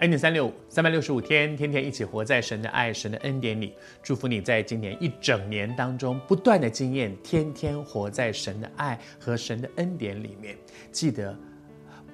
[0.00, 3.72] 恩典三六五，三百六十五天，天天一起活在神的爱、神的恩典里。
[4.02, 10.54] 祝福你在今年一整年当中，不断的经验，天天活在神的爱和神的恩典里面。
[10.92, 11.34] 记得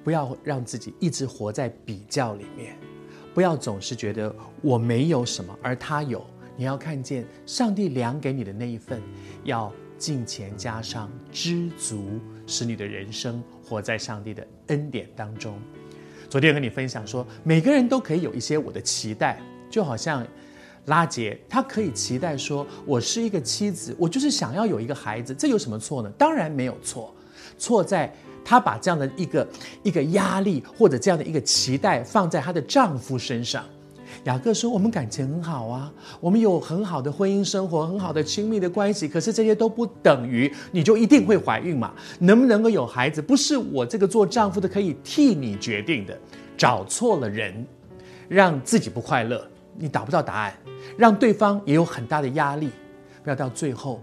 [0.01, 2.73] 不要让自己一直活在比较里面，
[3.33, 6.25] 不要总是觉得我没有什么，而他有。
[6.55, 9.01] 你要看见上帝量给你的那一份，
[9.43, 15.59] 要敬前加上知足，使你的人生活在上帝的恩典当中。
[16.33, 20.25] 昨天和你分享说，每个人都可以有一些我的期待，就好像
[20.85, 26.09] 拉杰，他可以期待说，我是一个妻子，我就是想要有一个孩子，这有什么错呢？
[26.17, 27.13] 当然没有错，
[27.59, 28.11] 错在
[28.43, 29.47] 她把这样的一个
[29.83, 33.63] 一个压力或者这样的一个期待放在她的丈夫身上。
[34.25, 39.07] 雅各说：“我们感情很好啊，我们有很好的婚姻生活，很好的亲密的关系。
[39.07, 41.93] 可是这些都不等于你就一定会怀孕嘛？
[42.19, 46.17] 能不能够有孩子，不是我这个做丈夫的可以替你决定的。
[46.55, 47.65] 找错了人，
[48.29, 50.53] 让自己不快乐，你找不到答案，
[50.97, 52.69] 让对方也有很大的压力，
[53.23, 54.01] 不要到最后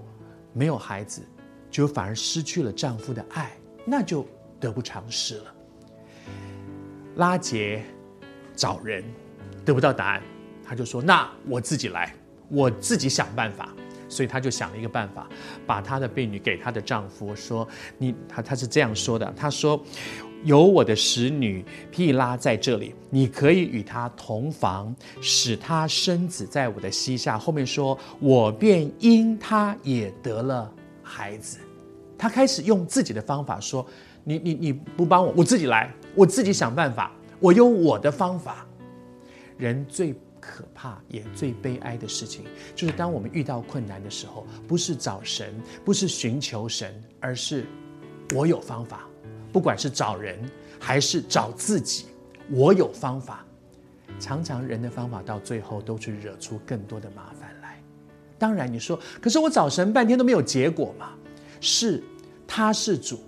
[0.53, 1.23] 没有孩子，
[1.71, 3.53] 就反而失去了丈夫的爱，
[3.85, 4.27] 那就
[4.59, 5.45] 得不偿失了。
[7.17, 7.83] 拉结
[8.55, 9.05] 找人。”
[9.71, 10.23] 得不到答案，
[10.65, 12.13] 他就说：“那我自己来，
[12.49, 13.69] 我自己想办法。”
[14.09, 15.29] 所以他就想了一个办法，
[15.65, 19.81] 把他的婢女给他的丈夫说：“你他他是这样说的，他说
[20.43, 27.39] 有我的使女毗拉在这里，你可以与她同房，使她生子在我的膝下。
[27.39, 30.69] 后面说，我便因她也得了
[31.05, 31.59] 孩子。
[32.19, 33.87] 他开始用自己的方法说：
[34.25, 38.67] 你你你不帮我，我自己来，我自己想办法，我用我的方法。”
[39.61, 45.55] 人最可怕也最悲哀的事情，就是当我们遇到困难的时候，不是找神，
[45.85, 47.67] 不是寻求神，而是
[48.35, 49.07] 我有方法。
[49.53, 50.39] 不管是找人
[50.79, 52.07] 还是找自己，
[52.51, 53.45] 我有方法。
[54.19, 57.81] 常常人的方法到最后都去惹出更多的麻烦来。
[58.39, 61.13] 当然你说，可是我找神半天都没有结果嘛？
[61.61, 62.03] 是，
[62.47, 63.21] 他是主。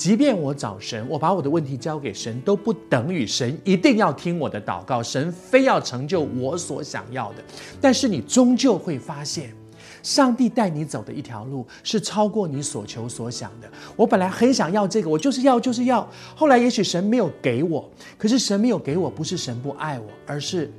[0.00, 7.44] 即便我找神，我把我的问题交给神，都不等于神一定要听我的祷告，神非要成就我所想要的。
[7.82, 9.54] 但是你终究会发现，
[10.02, 13.70] 上帝带你走的一条路是超过你所求所想的。
[13.94, 16.08] 我本来很想要这个，我就是要就是要。
[16.34, 20.72] 后来也许神没有给我，可是神没有给我，不是神不爱我，而是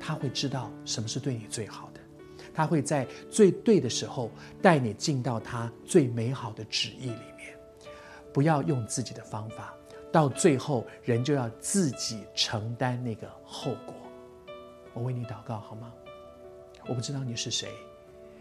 [0.00, 2.00] 他会知道什么是对你最好的，
[2.54, 4.30] 他会在最对的时候
[4.62, 7.35] 带你进到他最美好的旨意里。
[8.36, 9.72] 不要用自己的方法，
[10.12, 13.94] 到最后人就要自己承担那个后果。
[14.92, 15.90] 我为你祷告好吗？
[16.86, 17.70] 我不知道你是谁，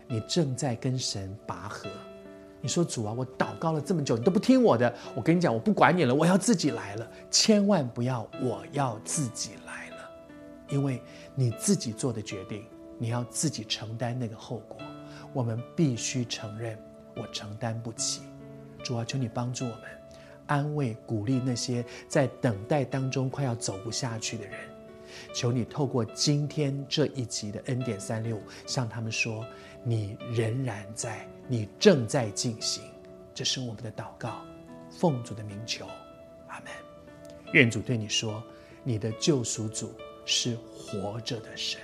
[0.06, 1.90] 你正在跟神拔河。
[2.60, 4.94] 你说主啊，我祷告了这么久，你都不听我的。
[5.16, 7.10] 我跟你讲，我不管你了，我要自己来了。
[7.32, 10.10] 千万不要，我要自己来了，
[10.68, 11.02] 因为
[11.36, 12.66] 你自己做的决定，
[12.98, 14.78] 你要自己承担那个后果。
[15.32, 16.78] 我们必须承认，
[17.16, 18.24] 我承担不起。
[18.86, 19.82] 主啊，求你帮助我们，
[20.46, 24.54] 安慰、鼓励那些在等待当中快要走不下去的人。
[25.34, 29.44] 求你透过今天这一集的恩典三六五，向他们说：
[29.84, 32.84] 你仍然在，你正在进行。
[33.34, 34.46] 这是我们的祷告，
[34.90, 35.86] 奉主的名求，
[36.48, 36.70] 阿门。
[37.54, 38.44] 愿主对你说：
[38.84, 39.94] 你的救赎主
[40.26, 41.80] 是活着的神。